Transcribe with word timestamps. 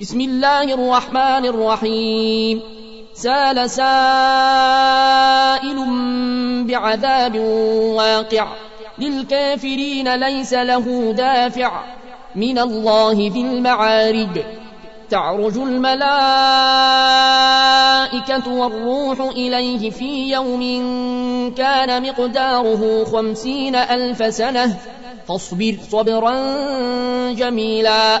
بسم 0.00 0.20
الله 0.20 0.74
الرحمن 0.74 1.46
الرحيم 1.46 2.60
سال 3.14 3.70
سائل 3.70 3.84
بعذاب 6.66 7.38
واقع 7.94 8.48
للكافرين 8.98 10.14
ليس 10.14 10.52
له 10.54 11.12
دافع 11.12 11.84
من 12.34 12.58
الله 12.58 13.12
ذي 13.12 13.40
المعارج 13.40 14.42
تعرج 15.10 15.58
الملائكة 15.58 16.00
والروح 18.52 19.20
إليه 19.20 19.90
في 19.90 20.32
يوم 20.32 20.60
كان 21.54 22.02
مقداره 22.02 23.04
خمسين 23.04 23.76
ألف 23.76 24.34
سنة 24.34 24.76
فاصبر 25.28 25.76
صبرا 25.90 26.34
جميلا 27.32 28.20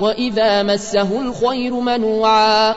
وإذا 0.00 0.62
مسه 0.62 1.20
الخير 1.20 1.74
منوعا 1.74 2.74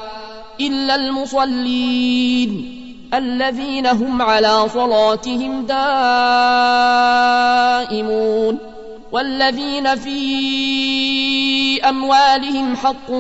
إلا 0.62 0.96
المصلين 0.96 2.82
الذين 3.14 3.88
هم 3.88 4.22
على 4.22 4.70
صلاتهم 4.70 5.66
دائمون 7.86 8.58
والذين 9.12 9.96
في 9.96 10.20
أموالهم 11.90 12.76
حق 12.76 13.12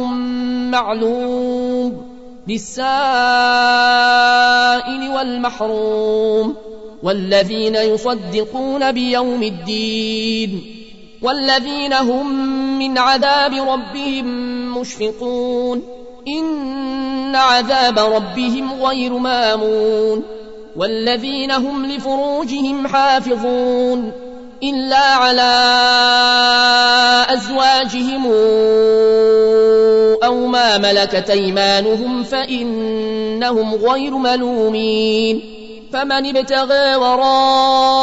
معلوم 0.71 2.15
للسائل 2.47 2.85
والمحروم 5.09 6.55
والذين 7.03 7.75
يصدقون 7.75 8.91
بيوم 8.91 9.43
الدين 9.43 10.84
والذين 11.21 11.93
هم 11.93 12.49
من 12.79 12.97
عذاب 12.97 13.53
ربهم 13.53 14.25
مشفقون. 14.77 15.83
إن 16.27 17.35
عذاب 17.35 17.99
ربهم 17.99 18.83
غير 18.83 19.13
مامون. 19.13 20.23
والذين 20.75 21.51
هم 21.51 21.85
لفروجهم 21.85 22.87
حافظون. 22.87 24.11
إلا 24.63 24.97
على 24.97 25.51
أزواجهم 27.29 28.25
أو 30.23 30.45
ما 30.47 30.77
ملكت 30.77 31.29
أيمانهم 31.29 32.23
فإنهم 32.23 33.75
غير 33.75 34.17
ملومين. 34.17 35.64
فمن 35.93 36.37
ابتغى 36.37 36.95
وراء 36.95 37.95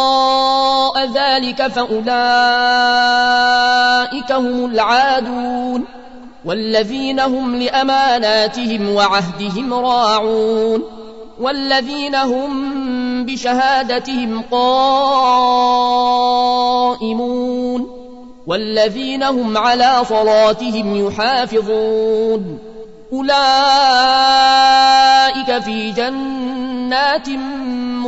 ذلك 1.14 1.66
فأولئك 1.66 2.12
هم 4.32 4.64
العادون 4.64 5.84
والذين 6.44 7.20
هم 7.20 7.56
لأماناتهم 7.56 8.94
وعهدهم 8.94 9.74
راعون 9.74 10.82
والذين 11.40 12.14
هم 12.14 13.26
بشهادتهم 13.26 14.42
قائمون 14.50 15.02
والذين 18.46 19.22
هم 19.22 19.58
على 19.58 20.04
صلاتهم 20.08 21.06
يحافظون 21.06 22.58
أولئك 23.12 23.32
في 25.62 25.90
جنات 25.90 27.28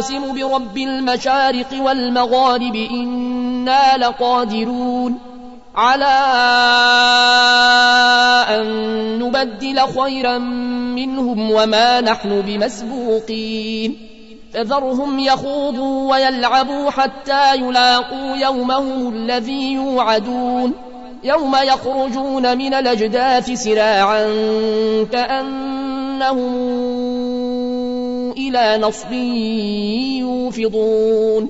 أقسم 0.00 0.34
برب 0.34 0.78
المشارق 0.78 1.66
والمغارب 1.80 2.74
إنا 2.74 3.96
لقادرون 3.96 5.18
على 5.74 6.04
أن 8.48 9.18
نبدل 9.18 9.80
خيرا 9.80 10.38
منهم 10.38 11.50
وما 11.50 12.00
نحن 12.00 12.40
بمسبوقين. 12.40 13.96
فذرهم 14.54 15.18
يخوضوا 15.18 16.12
ويلعبوا 16.12 16.90
حتى 16.90 17.54
يلاقوا 17.54 18.36
يومهم 18.36 19.14
الذي 19.14 19.72
يوعدون. 19.72 20.72
يوم 21.24 21.56
يخرجون 21.62 22.58
من 22.58 22.74
الأجداث 22.74 23.50
سراعا 23.50 24.24
كأنهم 25.12 26.54
إلى 28.50 28.78
نصب 28.78 29.12
يوفضون. 30.20 31.48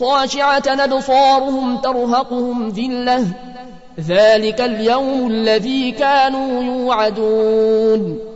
خاشعة 0.00 0.62
أبصارهم 0.66 1.76
ترهقهم 1.76 2.68
ذلة. 2.68 3.26
ذلك 4.08 4.60
اليوم 4.60 5.26
الذي 5.30 5.90
كانوا 5.90 6.62
يوعدون. 6.62 8.29